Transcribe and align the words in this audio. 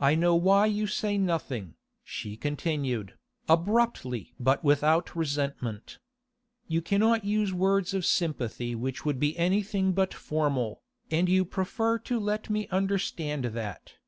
'I 0.00 0.14
know 0.14 0.34
why 0.34 0.64
you 0.64 0.86
say 0.86 1.18
nothing,' 1.18 1.74
she 2.02 2.34
continued, 2.34 3.12
abruptly 3.46 4.32
but 4.40 4.64
without 4.64 5.14
resentment. 5.14 5.98
'You 6.66 6.80
cannot 6.80 7.26
use 7.26 7.52
words 7.52 7.92
of 7.92 8.06
sympathy 8.06 8.74
which 8.74 9.04
would 9.04 9.20
be 9.20 9.36
anything 9.36 9.92
but 9.92 10.14
formal, 10.14 10.80
and 11.10 11.28
you 11.28 11.44
prefer 11.44 11.98
to 12.08 12.18
let 12.18 12.48
me 12.48 12.68
understand 12.68 13.44
that. 13.44 13.98